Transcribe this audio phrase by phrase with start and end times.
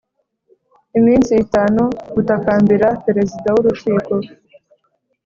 [0.97, 1.83] Iminsi itanu
[2.15, 4.13] gutakambira perezida w urukiko